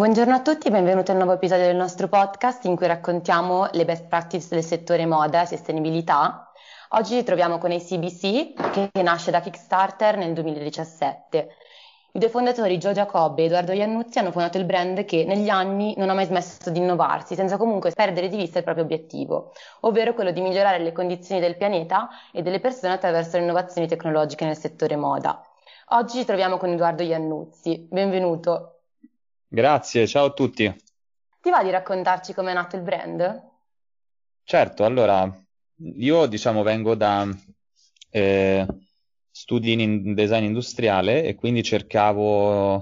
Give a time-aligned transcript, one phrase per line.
[0.00, 4.06] Buongiorno a tutti, benvenuti al nuovo episodio del nostro podcast in cui raccontiamo le best
[4.06, 6.50] practice del settore moda e sostenibilità.
[6.92, 11.48] Oggi ci troviamo con ACBC che nasce da Kickstarter nel 2017.
[12.12, 15.92] I due fondatori Joe Giacobbe e Edoardo Iannuzzi hanno fondato il brand che negli anni
[15.98, 20.14] non ha mai smesso di innovarsi senza comunque perdere di vista il proprio obiettivo, ovvero
[20.14, 24.56] quello di migliorare le condizioni del pianeta e delle persone attraverso le innovazioni tecnologiche nel
[24.56, 25.44] settore moda.
[25.88, 27.86] Oggi ci troviamo con Edoardo Iannuzzi.
[27.90, 28.76] Benvenuto.
[29.52, 30.72] Grazie, ciao a tutti.
[31.40, 33.48] Ti va di raccontarci come è nato il brand?
[34.44, 35.28] Certo, allora,
[35.96, 37.26] io diciamo vengo da
[38.10, 38.64] eh,
[39.28, 42.76] studi in design industriale e quindi cercavo,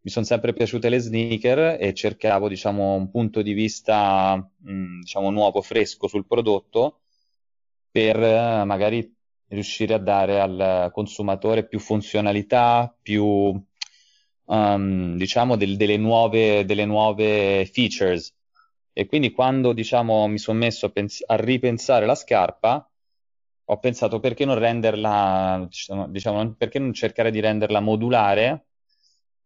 [0.00, 5.30] mi sono sempre piaciute le sneaker e cercavo diciamo un punto di vista mh, diciamo
[5.30, 7.00] nuovo, fresco sul prodotto
[7.90, 8.16] per
[8.64, 9.14] magari
[9.48, 13.62] riuscire a dare al consumatore più funzionalità, più
[14.50, 18.34] um, diciamo del, delle, nuove, delle nuove features.
[18.92, 22.88] E quindi quando diciamo, mi sono messo a, pens- a, ripensare la scarpa,
[23.64, 28.66] ho pensato perché non renderla, diciamo, diciamo, perché non cercare di renderla modulare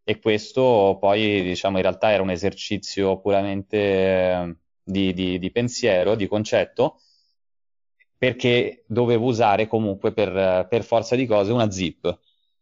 [0.02, 6.14] e questo poi diciamo in realtà era un esercizio puramente eh, di, di, di, pensiero,
[6.14, 7.00] di concetto,
[8.16, 12.18] perché dovevo usare comunque per, per forza di cose una zip.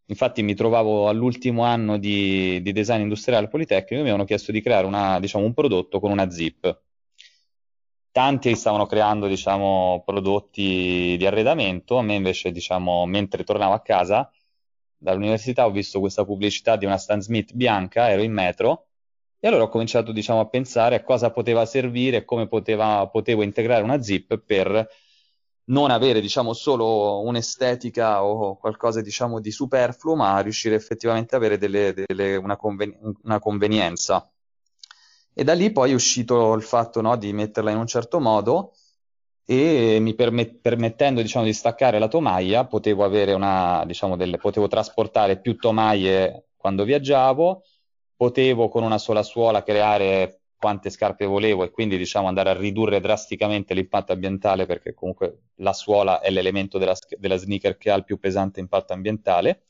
[0.07, 4.53] Infatti mi trovavo all'ultimo anno di, di design industriale al Politecnico e mi avevano chiesto
[4.53, 6.81] di creare una, diciamo, un prodotto con una zip.
[8.11, 14.31] Tanti stavano creando diciamo, prodotti di arredamento, a me invece, diciamo, mentre tornavo a casa
[15.03, 18.87] dall'università ho visto questa pubblicità di una Stan Smith bianca, ero in metro
[19.41, 23.83] e allora ho cominciato diciamo, a pensare a cosa poteva servire come poteva, potevo integrare
[23.83, 24.89] una zip per
[25.65, 31.59] non avere diciamo solo un'estetica o qualcosa diciamo di superfluo, ma riuscire effettivamente ad avere
[31.59, 34.29] delle, delle, una, conven- una, convenienza.
[35.35, 38.75] E da lì poi è uscito il fatto no, di metterla in un certo modo
[39.45, 45.41] e mi permet- permettendo diciamo, di staccare la tomaia potevo, una, diciamo, delle, potevo trasportare
[45.41, 47.63] più tomaie quando viaggiavo,
[48.17, 53.01] potevo con una sola suola creare quante scarpe volevo e quindi diciamo andare a ridurre
[53.01, 58.05] drasticamente l'impatto ambientale perché comunque la suola è l'elemento della, della sneaker che ha il
[58.05, 59.65] più pesante impatto ambientale.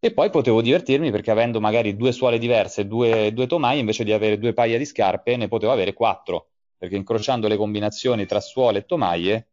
[0.00, 4.10] E poi potevo divertirmi perché avendo magari due suole diverse, due, due tomaie, invece di
[4.12, 8.80] avere due paia di scarpe, ne potevo avere quattro, perché incrociando le combinazioni tra suole
[8.80, 9.50] e tomaie,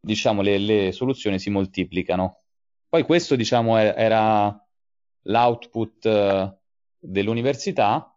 [0.00, 2.44] diciamo, le, le soluzioni si moltiplicano.
[2.88, 4.58] Poi questo, diciamo, era
[5.24, 6.56] l'output uh,
[6.98, 8.15] dell'università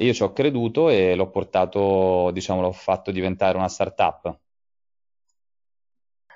[0.00, 4.32] e io ci ho creduto e l'ho portato, diciamo, l'ho fatto diventare una startup.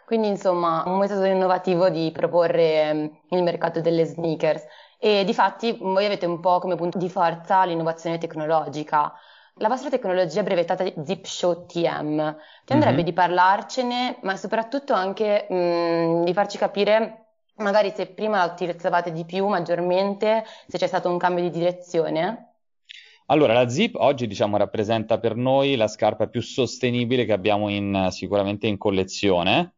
[0.04, 4.64] Quindi, insomma, un metodo innovativo di proporre ehm, il mercato delle sneakers.
[4.98, 9.12] E di fatti voi avete un po' come punto di forza l'innovazione tecnologica.
[9.54, 12.36] La vostra tecnologia è brevettata Zip Show TM.
[12.64, 13.04] Ti andrebbe mm-hmm.
[13.04, 17.26] di parlarcene, ma soprattutto anche mh, mm, di farci capire
[17.58, 22.51] magari se prima la utilizzavate di più, maggiormente, se c'è stato un cambio di direzione?
[23.32, 28.08] Allora, la Zip oggi diciamo, rappresenta per noi la scarpa più sostenibile che abbiamo in,
[28.10, 29.76] sicuramente in collezione,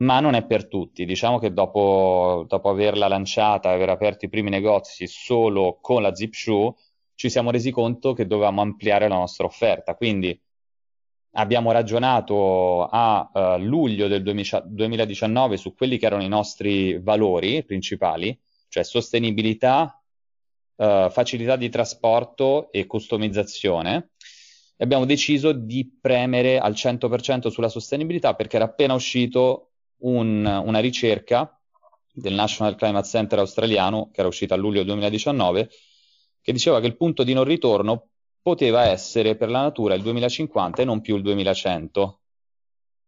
[0.00, 1.06] ma non è per tutti.
[1.06, 6.14] Diciamo che dopo, dopo averla lanciata e aver aperto i primi negozi solo con la
[6.14, 6.74] Zip Shoe,
[7.14, 9.94] ci siamo resi conto che dovevamo ampliare la nostra offerta.
[9.94, 10.38] Quindi
[11.30, 18.38] abbiamo ragionato a uh, luglio del 2019 su quelli che erano i nostri valori principali,
[18.68, 19.96] cioè sostenibilità,
[20.82, 24.10] uh, facilità di trasporto e customizzazione.
[24.76, 30.80] E abbiamo deciso di premere al 100% sulla sostenibilità perché era appena uscito un, una
[30.80, 31.56] ricerca
[32.12, 35.70] del National Climate Center australiano, che era uscita a luglio 2019,
[36.40, 38.08] che diceva che il punto di non ritorno
[38.42, 42.18] poteva essere per la natura il 2050 e non più il 2100.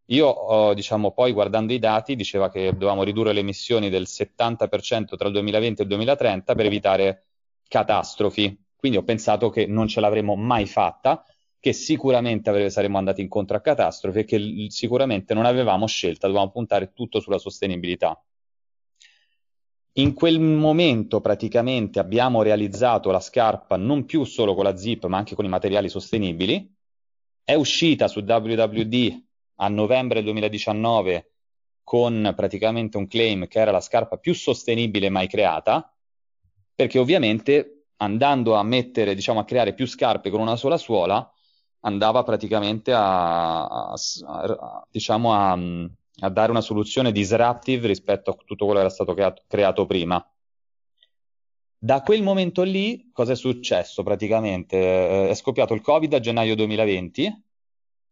[0.09, 5.17] Io, oh, diciamo, poi guardando i dati, diceva che dovevamo ridurre le emissioni del 70%
[5.17, 7.25] tra il 2020 e il 2030 per evitare
[7.69, 8.59] catastrofi.
[8.77, 11.25] Quindi ho pensato che non ce l'avremmo mai fatta,
[11.59, 16.93] che sicuramente saremmo andati incontro a catastrofi e che sicuramente non avevamo scelta, dovevamo puntare
[16.93, 18.23] tutto sulla sostenibilità.
[19.97, 25.17] In quel momento praticamente abbiamo realizzato la scarpa non più solo con la zip, ma
[25.17, 26.71] anche con i materiali sostenibili.
[27.43, 29.25] È uscita su WWD
[29.57, 31.31] a novembre 2019
[31.85, 35.94] con praticamente un claim che era la scarpa più sostenibile mai creata
[36.75, 41.29] perché ovviamente andando a mettere, diciamo, a creare più scarpe con una sola suola,
[41.81, 43.95] andava praticamente a, a,
[44.27, 45.59] a diciamo, a,
[46.31, 50.27] dare una soluzione disruptive rispetto a tutto quello che era stato creato, creato prima.
[51.77, 54.77] Da quel momento lì, cosa è successo praticamente?
[54.79, 57.43] Eh, è scoppiato il Covid a gennaio 2020,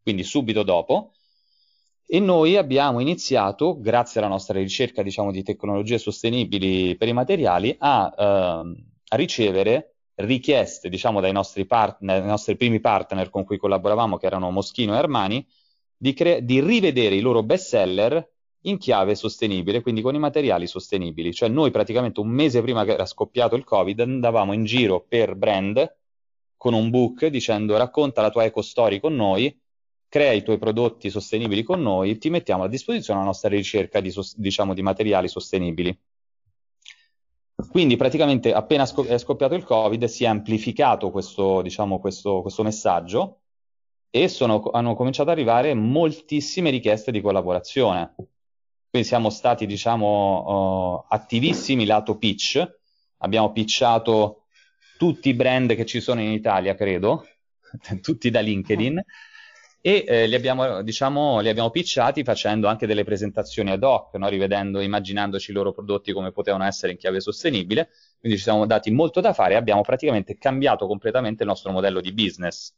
[0.03, 1.13] quindi subito dopo,
[2.15, 7.75] e noi abbiamo iniziato, grazie alla nostra ricerca diciamo, di tecnologie sostenibili per i materiali,
[7.79, 8.25] a, eh,
[9.09, 14.27] a ricevere richieste diciamo, dai nostri, partner, dai nostri primi partner con cui collaboravamo, che
[14.27, 15.47] erano Moschino e Armani,
[15.97, 18.31] di, cre- di rivedere i loro best seller
[18.65, 21.33] in chiave sostenibile, quindi con i materiali sostenibili.
[21.33, 25.35] Cioè noi praticamente un mese prima che era scoppiato il Covid andavamo in giro per
[25.35, 25.97] brand
[26.59, 29.62] con un book dicendo racconta la tua eco story con noi
[30.13, 34.13] crea i tuoi prodotti sostenibili con noi, ti mettiamo a disposizione la nostra ricerca di,
[34.37, 35.99] diciamo, di materiali sostenibili.
[37.71, 43.41] Quindi praticamente appena è scoppiato il Covid si è amplificato questo, diciamo, questo, questo messaggio
[44.11, 48.13] e sono, hanno cominciato ad arrivare moltissime richieste di collaborazione.
[48.91, 52.63] Quindi siamo stati, diciamo, uh, attivissimi lato pitch,
[53.17, 54.43] abbiamo pitchato
[54.99, 57.27] tutti i brand che ci sono in Italia, credo,
[58.03, 59.03] tutti da LinkedIn,
[59.85, 64.29] e eh, li, abbiamo, diciamo, li abbiamo pitchati facendo anche delle presentazioni ad hoc, no?
[64.29, 67.91] rivedendo, immaginandoci i loro prodotti come potevano essere in chiave sostenibile,
[68.21, 72.01] quindi ci siamo dati molto da fare e abbiamo praticamente cambiato completamente il nostro modello
[72.01, 72.73] di business.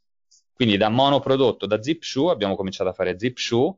[0.55, 3.75] Quindi da monoprodotto, da zip shoe, abbiamo cominciato a fare zip shoe,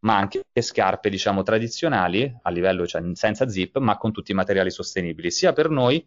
[0.00, 4.70] ma anche scarpe, diciamo, tradizionali, a livello cioè, senza zip, ma con tutti i materiali
[4.70, 6.02] sostenibili, sia per noi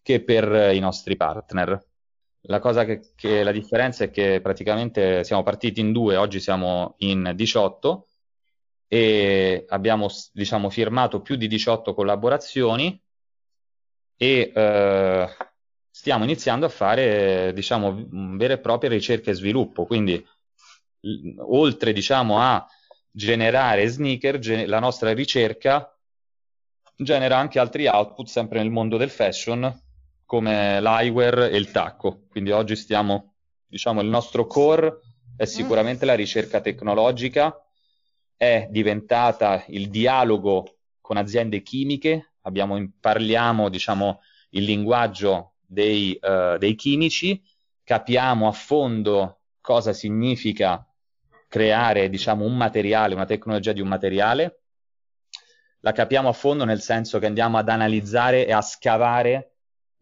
[0.00, 1.84] che per i nostri partner.
[2.46, 6.94] La cosa che, che, la differenza è che praticamente siamo partiti in due, oggi siamo
[6.98, 8.08] in 18
[8.86, 13.00] e abbiamo diciamo, firmato più di 18 collaborazioni
[14.16, 15.28] e eh,
[15.90, 18.06] stiamo iniziando a fare diciamo,
[18.36, 19.86] vere e proprie ricerche e sviluppo.
[19.86, 20.22] Quindi,
[21.38, 22.66] oltre diciamo, a
[23.10, 25.88] generare sneaker, gen- la nostra ricerca
[26.96, 29.82] genera anche altri output sempre nel mondo del fashion
[30.34, 32.24] come l'eyewear e il tacco.
[32.28, 33.34] Quindi oggi stiamo,
[33.68, 34.98] diciamo, il nostro core
[35.36, 37.56] è sicuramente la ricerca tecnologica,
[38.36, 46.74] è diventata il dialogo con aziende chimiche, abbiamo, parliamo, diciamo, il linguaggio dei, uh, dei
[46.74, 47.40] chimici,
[47.84, 50.84] capiamo a fondo cosa significa
[51.46, 54.62] creare, diciamo, un materiale, una tecnologia di un materiale,
[55.78, 59.50] la capiamo a fondo nel senso che andiamo ad analizzare e a scavare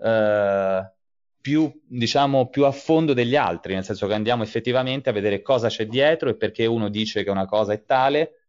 [0.02, 0.93] eh,
[1.40, 5.69] più, diciamo, più a fondo degli altri, nel senso che andiamo effettivamente a vedere cosa
[5.69, 8.43] c'è dietro e perché uno dice che una cosa è tale,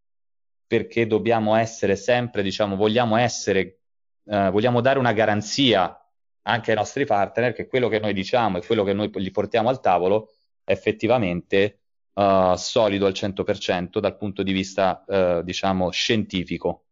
[0.67, 3.79] perché dobbiamo essere sempre, diciamo, vogliamo essere,
[4.25, 5.97] eh, vogliamo dare una garanzia
[6.43, 9.69] anche ai nostri partner che quello che noi diciamo e quello che noi gli portiamo
[9.69, 10.29] al tavolo
[10.63, 11.79] è effettivamente
[12.13, 16.85] uh, solido al 100% dal punto di vista, uh, diciamo, scientifico.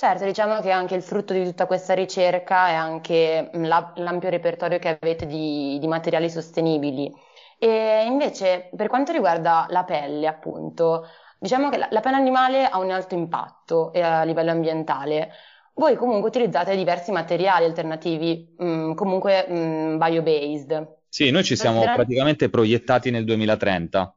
[0.00, 4.78] Certo, diciamo che anche il frutto di tutta questa ricerca è anche la, l'ampio repertorio
[4.78, 7.12] che avete di, di, materiali sostenibili.
[7.58, 11.06] E invece, per quanto riguarda la pelle, appunto,
[11.38, 15.32] diciamo che la, la pelle animale ha un alto impatto eh, a livello ambientale.
[15.74, 20.96] Voi comunque utilizzate diversi materiali alternativi, mh, mm, comunque mh, mm, bio-based.
[21.10, 24.14] Sì, noi ci siamo praticamente proiettati nel 2030.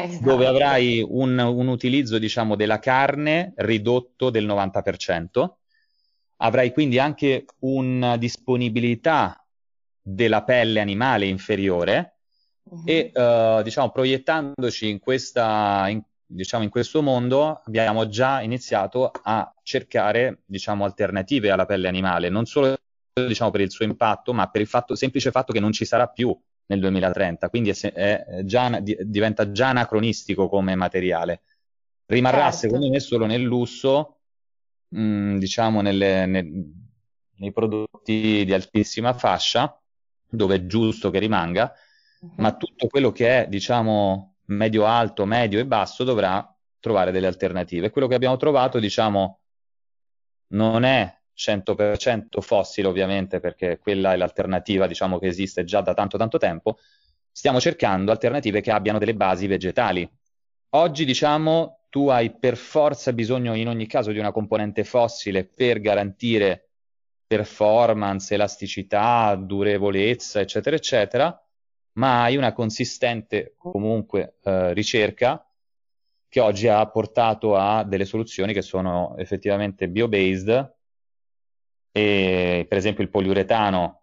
[0.00, 0.24] Esatto.
[0.24, 5.50] dove avrai un, un, utilizzo, diciamo, della carne ridotto del 90%,
[6.36, 9.44] avrai quindi anche una disponibilità
[10.00, 12.16] della pelle animale inferiore
[12.64, 12.82] uh-huh.
[12.84, 19.54] e, uh, diciamo, proiettandoci in, questa, in, diciamo, in questo mondo abbiamo già iniziato a
[19.62, 22.76] cercare, diciamo, alternative alla pelle animale, non solo
[23.12, 26.08] diciamo, per il suo impatto, ma per il fatto, semplice fatto che non ci sarà
[26.08, 26.36] più
[26.72, 31.42] nel 2030, quindi è, è già, diventa già anacronistico come materiale.
[32.06, 32.56] Rimarrà certo.
[32.56, 34.20] secondo me solo nel lusso,
[34.88, 36.50] mh, mm, diciamo nelle, ne,
[37.36, 39.78] nei prodotti di altissima fascia,
[40.28, 41.72] dove è giusto che rimanga,
[42.20, 42.32] uh-huh.
[42.36, 46.46] ma tutto quello che è, diciamo, medio-alto, medio e basso dovrà
[46.80, 47.90] trovare delle alternative.
[47.90, 49.40] Quello che abbiamo trovato, diciamo,
[50.48, 56.16] non è 100% fossile ovviamente perché quella è l'alternativa diciamo che esiste già da tanto
[56.16, 56.78] tanto tempo,
[57.30, 60.08] stiamo cercando alternative che abbiano delle basi vegetali.
[60.74, 65.80] Oggi diciamo tu hai per forza bisogno in ogni caso di una componente fossile per
[65.80, 66.68] garantire
[67.26, 71.46] performance, elasticità, durevolezza, eccetera, eccetera,
[71.94, 75.46] ma hai una consistente comunque eh, ricerca
[76.28, 80.74] che oggi ha portato a delle soluzioni che sono effettivamente bio-based
[81.92, 84.00] e per esempio il poliuretano,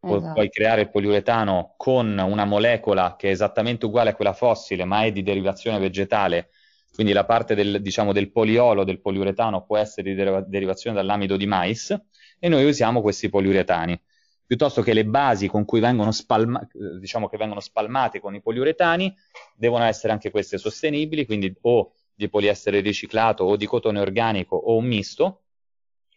[0.00, 0.32] esatto.
[0.32, 5.04] puoi creare il poliuretano con una molecola che è esattamente uguale a quella fossile, ma
[5.04, 6.50] è di derivazione vegetale,
[6.94, 11.36] quindi la parte del, diciamo, del poliolo, del poliuretano può essere di deriva- derivazione dall'amido
[11.36, 11.98] di mais
[12.38, 14.00] e noi usiamo questi poliuretani.
[14.44, 16.66] Piuttosto che le basi con cui vengono, spalma-
[17.00, 19.14] diciamo che vengono spalmate con i poliuretani
[19.56, 24.76] devono essere anche queste sostenibili, quindi o di poliestere riciclato o di cotone organico o
[24.76, 25.40] un misto.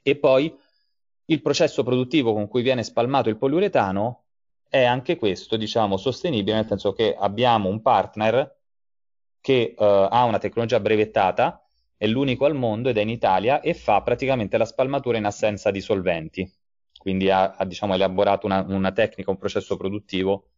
[0.04, 0.54] E poi
[1.26, 4.24] il processo produttivo con cui viene spalmato il poliuretano
[4.70, 8.58] è anche questo, diciamo, sostenibile, nel senso che abbiamo un partner
[9.40, 11.66] che uh, ha una tecnologia brevettata,
[11.98, 15.72] è l'unico al mondo ed è in Italia e fa praticamente la spalmatura in assenza
[15.72, 16.52] di solventi.
[16.98, 20.50] Quindi ha, ha diciamo, elaborato una, una tecnica, un processo produttivo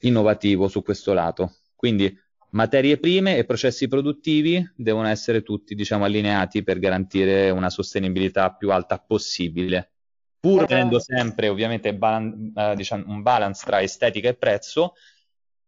[0.00, 1.56] innovativo su questo lato.
[1.74, 2.14] Quindi
[2.52, 8.70] materie prime e processi produttivi devono essere tutti diciamo, allineati per garantire una sostenibilità più
[8.70, 9.92] alta possibile,
[10.40, 14.94] pur tenendo sempre ovviamente balan- uh, diciamo, un balance tra estetica e prezzo,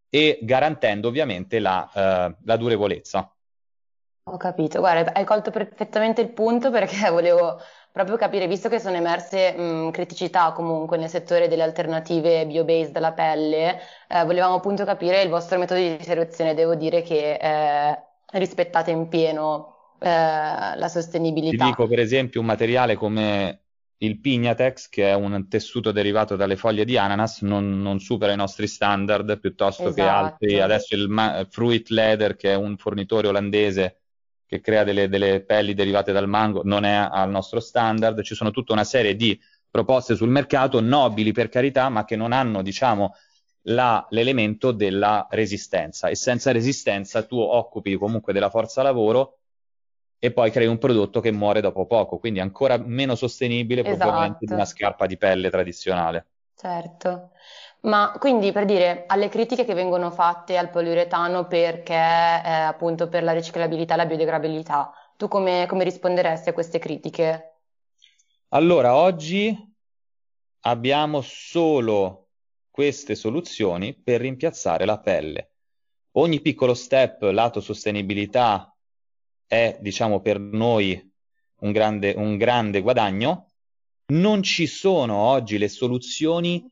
[0.08, 3.34] e garantendo ovviamente la, uh, la durevolezza.
[4.26, 7.58] Ho capito, guarda, hai colto perfettamente il punto perché volevo
[7.94, 13.12] proprio capire, visto che sono emerse mh, criticità comunque nel settore delle alternative bio-based alla
[13.12, 16.54] pelle, eh, volevamo appunto capire il vostro metodo di selezione.
[16.54, 21.62] Devo dire che eh, rispettate in pieno eh, la sostenibilità.
[21.62, 23.60] Ti dico per esempio un materiale come
[23.98, 28.36] il Pignatex, che è un tessuto derivato dalle foglie di ananas, non, non supera i
[28.36, 29.94] nostri standard piuttosto esatto.
[29.94, 30.60] che altri.
[30.60, 34.00] Adesso il Ma- Fruit Leather, che è un fornitore olandese
[34.46, 38.22] che crea delle, delle, pelli derivate dal mango, non è al nostro standard.
[38.22, 39.38] Ci sono tutta una serie di
[39.70, 43.14] proposte sul mercato, nobili per carità, ma che non hanno, diciamo,
[43.62, 46.08] la, l'elemento della resistenza.
[46.08, 49.38] E senza resistenza tu occupi comunque della forza lavoro
[50.18, 53.96] e poi crei un prodotto che muore dopo poco, quindi ancora meno sostenibile esatto.
[53.98, 56.26] probabilmente di una scarpa di pelle tradizionale.
[56.56, 57.32] Certo,
[57.84, 63.22] ma quindi per dire alle critiche che vengono fatte al poliuretano perché eh, appunto per
[63.22, 67.58] la riciclabilità e la biodegradabilità, tu come, come risponderesti a queste critiche?
[68.48, 69.56] Allora, oggi
[70.60, 72.28] abbiamo solo
[72.70, 75.50] queste soluzioni per rimpiazzare la pelle.
[76.12, 78.74] Ogni piccolo step lato sostenibilità
[79.46, 81.12] è, diciamo, per noi
[81.60, 83.50] un grande, un grande guadagno.
[84.06, 86.70] Non ci sono oggi le soluzioni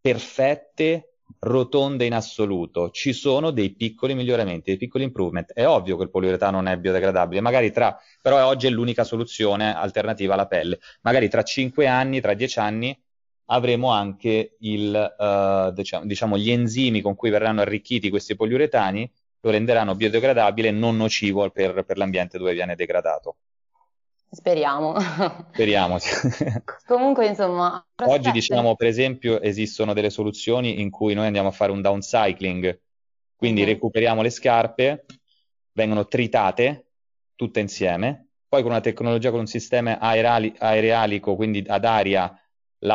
[0.00, 2.90] perfette, rotonde in assoluto.
[2.90, 5.52] Ci sono dei piccoli miglioramenti, dei piccoli improvement.
[5.52, 9.74] È ovvio che il poliuretano non è biodegradabile, magari tra, però oggi è l'unica soluzione
[9.74, 10.80] alternativa alla pelle.
[11.02, 12.98] Magari tra 5 anni, tra 10 anni
[13.46, 19.10] avremo anche il, uh, diciamo, diciamo, gli enzimi con cui verranno arricchiti questi poliuretani
[19.42, 23.36] lo renderanno biodegradabile e non nocivo per, per l'ambiente dove viene degradato.
[24.32, 24.94] Speriamo.
[25.52, 25.98] Speriamo.
[26.86, 27.84] Comunque, insomma.
[28.04, 32.80] Oggi, diciamo, per esempio, esistono delle soluzioni in cui noi andiamo a fare un downcycling,
[33.34, 33.66] quindi uh-huh.
[33.66, 35.04] recuperiamo le scarpe,
[35.72, 36.84] vengono tritate
[37.34, 42.32] tutte insieme, poi con una tecnologia, con un sistema aerali- aerealico, quindi ad aria,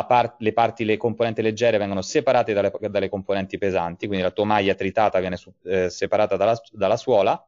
[0.06, 4.74] par- le parti, le componenti leggere vengono separate dalle, dalle, componenti pesanti, quindi la tomaia
[4.74, 7.46] tritata viene su- eh, separata dalla, dalla suola,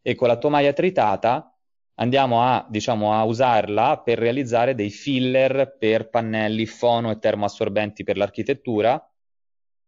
[0.00, 1.51] e con la tomaia tritata
[1.96, 8.16] andiamo a, diciamo, a usarla per realizzare dei filler per pannelli fono e termoassorbenti per
[8.16, 9.04] l'architettura,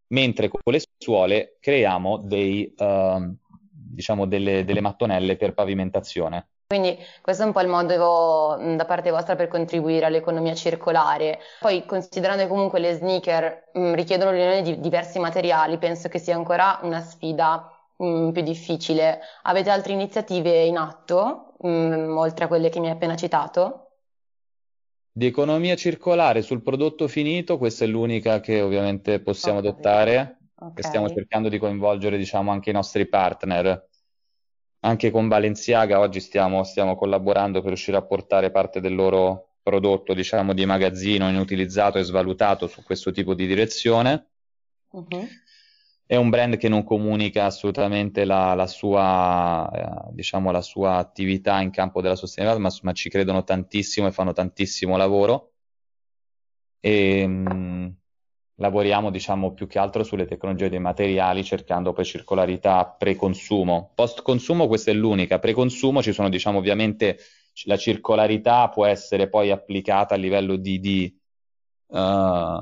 [0.08, 3.34] mentre con le suole creiamo dei, uh,
[3.70, 6.48] diciamo delle, delle mattonelle per pavimentazione.
[6.66, 11.38] Quindi questo è un po' il modo da parte vostra per contribuire all'economia circolare.
[11.60, 16.34] Poi considerando che comunque le sneaker mh, richiedono l'unione di diversi materiali, penso che sia
[16.34, 19.20] ancora una sfida mh, più difficile.
[19.42, 23.80] Avete altre iniziative in atto, mh, oltre a quelle che mi hai appena citato?
[25.12, 29.70] Di economia circolare sul prodotto finito, questa è l'unica che ovviamente possiamo okay.
[29.70, 30.82] adottare okay.
[30.82, 33.88] stiamo cercando di coinvolgere diciamo, anche i nostri partner.
[34.80, 40.12] Anche con Balenciaga oggi stiamo, stiamo collaborando per riuscire a portare parte del loro prodotto
[40.12, 44.26] diciamo, di magazzino inutilizzato e svalutato su questo tipo di direzione.
[44.90, 45.26] Uh-huh
[46.06, 51.60] è un brand che non comunica assolutamente la, la, sua, eh, diciamo, la sua attività
[51.60, 55.52] in campo della sostenibilità, ma, ma ci credono tantissimo e fanno tantissimo lavoro.
[56.80, 57.86] E, mh, mm,
[58.56, 63.92] lavoriamo, diciamo, più che altro sulle tecnologie dei materiali, cercando poi circolarità pre-consumo.
[63.94, 67.18] Post-consumo questa è l'unica, pre-consumo ci sono, diciamo, ovviamente
[67.64, 71.18] la circolarità può essere poi applicata a livello di, di
[71.86, 72.60] uh,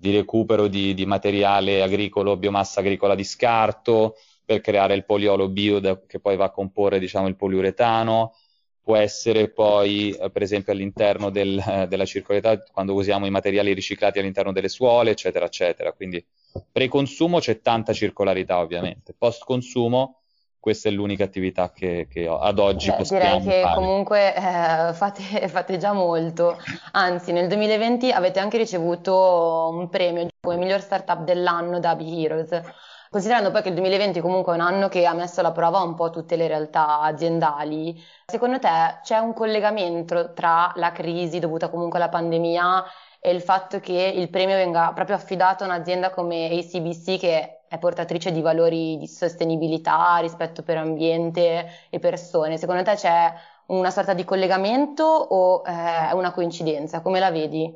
[0.00, 5.78] di recupero di, di, materiale agricolo, biomassa agricola di scarto, per creare il poliolo bio
[5.78, 8.34] da, che poi va a comporre diciamo, il poliuretano,
[8.82, 13.74] può essere poi eh, per esempio all'interno del, eh, della circolarità quando usiamo i materiali
[13.74, 15.92] riciclati all'interno delle suole, eccetera, eccetera.
[15.92, 16.24] Quindi
[16.72, 20.19] pre-consumo c'è tanta circolarità ovviamente, post-consumo
[20.60, 23.74] questa è l'unica attività che, che ad oggi Beh, possiamo direi che fare.
[23.74, 26.58] comunque eh, fate, fate già molto.
[26.92, 32.60] Anzi, nel 2020 avete anche ricevuto un premio come miglior startup dell'anno da Be Heroes.
[33.08, 35.94] Considerando poi che il 2020 comunque è un anno che ha messo alla prova un
[35.96, 41.98] po' tutte le realtà aziendali, secondo te c'è un collegamento tra la crisi dovuta comunque
[41.98, 42.84] alla pandemia
[43.20, 47.78] e il fatto che il premio venga proprio affidato a un'azienda come ACBC che è
[47.78, 52.58] portatrice di valori di sostenibilità, rispetto per ambiente e persone.
[52.58, 53.32] Secondo te c'è
[53.66, 57.00] una sorta di collegamento o eh, è una coincidenza?
[57.00, 57.72] Come la vedi?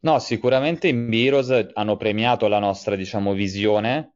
[0.00, 4.14] No, sicuramente in Heroes hanno premiato la nostra, diciamo, visione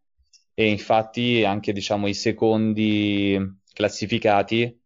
[0.55, 3.39] e infatti anche, diciamo, i secondi
[3.73, 4.77] classificati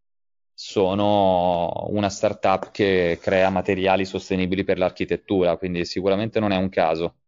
[0.53, 7.21] sono una startup che crea materiali sostenibili per l'architettura, quindi sicuramente non è un caso.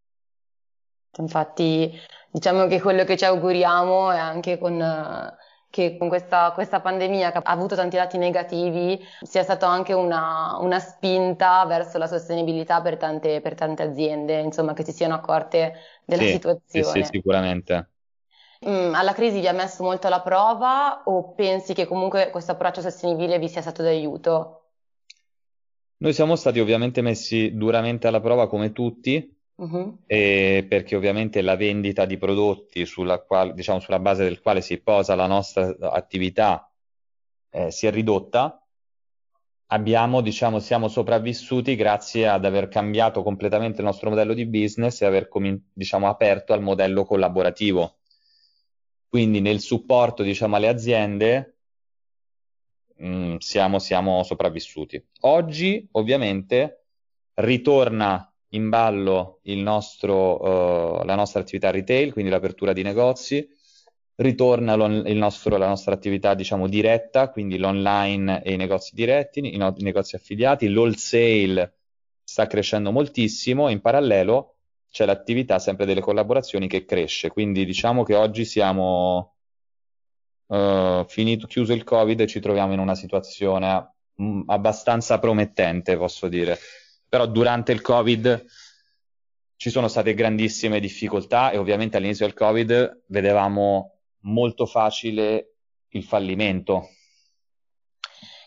[1.19, 1.99] Infatti
[2.37, 4.79] Diciamo che quello che ci auguriamo è anche con,
[5.71, 10.59] che con questa, questa, pandemia che ha avuto tanti lati negativi sia stata anche una,
[10.61, 15.77] una spinta verso la sostenibilità per tante, per tante, aziende, insomma, che si siano accorte
[16.05, 16.85] della sì, situazione.
[16.85, 17.89] Sì, sì, sicuramente.
[18.69, 22.83] Mm, alla crisi vi ha messo molto alla prova o pensi che comunque questo approccio
[22.83, 24.65] sostenibile vi sia stato d'aiuto?
[25.99, 29.97] Noi siamo stati ovviamente messi duramente alla prova come tutti, Uh-huh.
[30.07, 35.15] perché ovviamente la vendita di prodotti sulla, quale, diciamo, sulla base del quale si posa
[35.15, 36.71] la nostra attività
[37.57, 38.61] eh, si è ridotta.
[39.69, 45.07] Abbiamo, diciamo, siamo sopravvissuti grazie ad aver cambiato completamente il nostro modello di business e
[45.07, 45.29] aver
[45.73, 47.97] diciamo, aperto al modello collaborativo.
[49.09, 51.57] Quindi nel supporto diciamo, alle aziende
[52.97, 55.03] mh, mm, siamo, siamo sopravvissuti.
[55.21, 56.85] Oggi ovviamente
[57.35, 63.49] ritorna in ballo nostro, uh, la nostra attività retail, quindi l'apertura di negozi,
[64.17, 69.75] ritorna nostro, la nostra attività diciamo diretta, quindi l'online e i negozi diretti, i, no-
[69.77, 71.75] i negozi affiliati, l'wholesale
[72.23, 74.55] sta crescendo moltissimo, in parallelo
[74.91, 79.35] c'è l'attività sempre delle collaborazioni che cresce, quindi diciamo che oggi siamo
[80.47, 86.29] uh, finito, chiuso il Covid e ci troviamo in una situazione mm, abbastanza promettente, posso
[86.29, 86.59] dire
[87.09, 88.45] però durante il Covid
[89.57, 95.55] ci sono state grandissime difficoltà e ovviamente all'inizio del Covid vedevamo molto facile
[95.89, 96.91] il fallimento.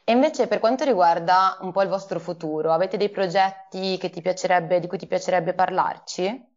[0.04, 4.98] E invece per quanto riguarda un po' il vostro futuro, avete dei progetti di cui
[4.98, 6.48] ti piacerebbe parlarci?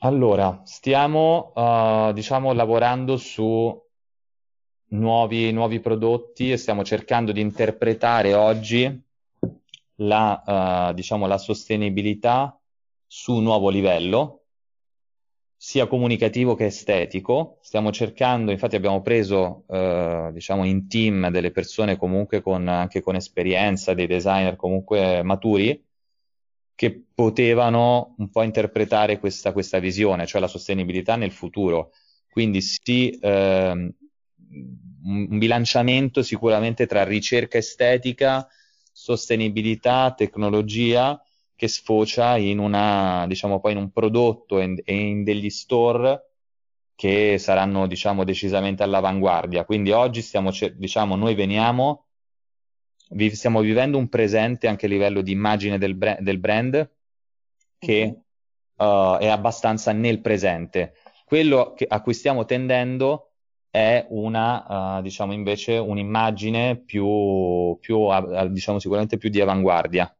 [0.00, 3.82] Allora, stiamo uh, diciamo lavorando su
[4.88, 9.02] nuovi, nuovi prodotti e stiamo cercando di interpretare oggi
[10.06, 12.58] la, uh, diciamo, la sostenibilità
[13.06, 14.40] su un nuovo livello,
[15.56, 17.58] sia comunicativo che estetico.
[17.62, 23.16] Stiamo cercando, infatti abbiamo preso, uh, diciamo, in team delle persone comunque con, anche con
[23.16, 25.82] esperienza, dei designer comunque maturi,
[26.74, 31.92] che potevano un po' interpretare questa, questa visione, cioè la sostenibilità nel futuro.
[32.28, 33.94] Quindi sì, ehm,
[35.04, 38.48] un bilanciamento sicuramente tra ricerca estetica
[38.94, 41.20] sostenibilità, tecnologia
[41.56, 46.30] che sfocia in una, diciamo, poi in un prodotto e in, in, degli store
[46.94, 49.64] che saranno, diciamo, decisamente all'avanguardia.
[49.64, 52.06] Quindi oggi stiamo, diciamo, noi veniamo,
[53.10, 56.90] vi, stiamo vivendo un presente anche a livello di immagine del, brand, del brand
[57.78, 58.20] che
[58.76, 60.94] uh, è abbastanza nel presente.
[61.24, 63.33] Quello che, a cui stiamo tendendo
[63.74, 68.06] è una, uh, diciamo invece, un'immagine più, più
[68.50, 70.16] diciamo sicuramente più di avanguardia.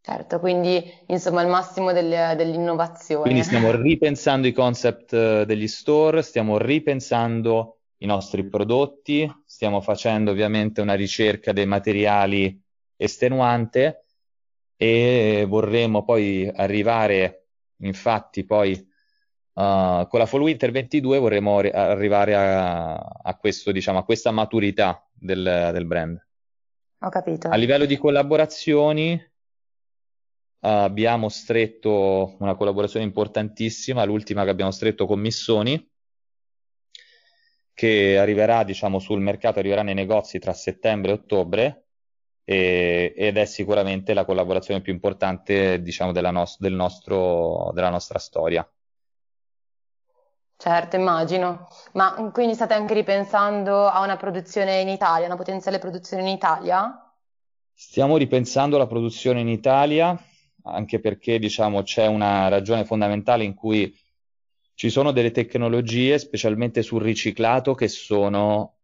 [0.00, 3.22] Certo, quindi insomma il massimo del, dell'innovazione.
[3.22, 10.32] Quindi stiamo ripensando i concept eh, degli store, stiamo ripensando i nostri prodotti, stiamo facendo
[10.32, 12.60] ovviamente una ricerca dei materiali
[12.96, 14.06] estenuante
[14.76, 17.46] e vorremmo poi arrivare,
[17.82, 18.85] infatti poi
[19.56, 24.30] Uh, con la Fall Winter 22 vorremmo ri- arrivare a, a, questo, diciamo, a questa
[24.30, 26.22] maturità del, del, brand.
[26.98, 27.48] Ho capito.
[27.48, 29.18] A livello di collaborazioni uh,
[30.58, 35.90] abbiamo stretto una collaborazione importantissima, l'ultima che abbiamo stretto con Missoni,
[37.72, 41.86] che arriverà diciamo, sul mercato, arriverà nei negozi tra settembre e ottobre
[42.44, 48.18] e, ed è sicuramente la collaborazione più importante diciamo, della, no- del nostro, della nostra
[48.18, 48.70] storia.
[50.58, 51.66] Certo, immagino.
[51.92, 57.14] Ma quindi state anche ripensando a una produzione in Italia, una potenziale produzione in Italia?
[57.74, 60.18] Stiamo ripensando alla produzione in Italia,
[60.64, 63.94] anche perché diciamo c'è una ragione fondamentale in cui
[64.76, 68.76] Ci sono delle tecnologie, specialmente sul riciclato, che sono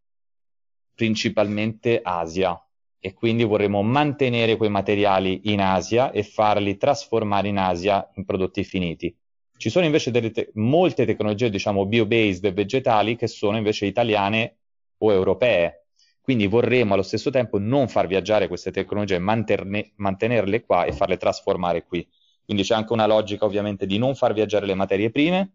[0.95, 2.59] principalmente Asia
[2.99, 8.63] e quindi vorremmo mantenere quei materiali in Asia e farli trasformare in Asia in prodotti
[8.63, 9.15] finiti.
[9.55, 14.57] Ci sono invece te- molte tecnologie, diciamo, bio-based e vegetali che sono invece italiane
[14.97, 15.85] o europee.
[16.21, 21.17] Quindi vorremmo allo stesso tempo non far viaggiare queste tecnologie, manterne- mantenerle qua e farle
[21.17, 22.07] trasformare qui.
[22.45, 25.51] Quindi c'è anche una logica ovviamente di non far viaggiare le materie prime,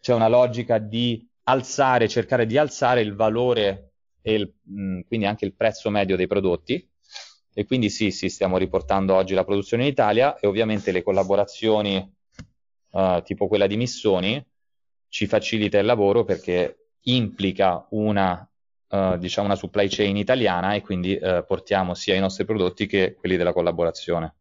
[0.00, 5.44] c'è una logica di alzare, cercare di alzare il valore e il, mh, quindi anche
[5.44, 6.88] il prezzo medio dei prodotti.
[7.52, 12.16] E quindi sì, sì, stiamo riportando oggi la produzione in Italia e ovviamente le collaborazioni
[12.90, 14.44] uh, tipo quella di Missoni
[15.08, 18.46] ci facilita il lavoro perché implica una,
[18.88, 23.14] uh, diciamo una supply chain italiana e quindi uh, portiamo sia i nostri prodotti che
[23.14, 24.34] quelli della collaborazione.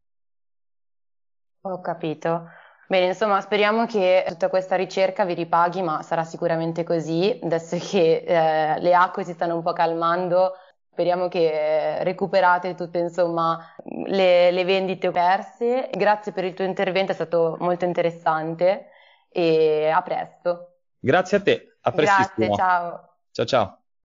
[1.62, 2.50] Ho capito.
[2.88, 7.38] Bene, insomma, speriamo che tutta questa ricerca vi ripaghi, ma sarà sicuramente così.
[7.44, 10.54] Adesso che eh, le acque si stanno un po' calmando,
[10.98, 13.76] speriamo che recuperate tutte, insomma,
[14.08, 15.92] le, le vendite perse.
[15.94, 18.90] Grazie per il tuo intervento, è stato molto interessante
[19.30, 20.80] e a presto.
[20.98, 22.48] Grazie a te, a prestissimo.
[22.48, 23.10] Grazie, ciao.
[23.32, 23.87] Ciao ciao.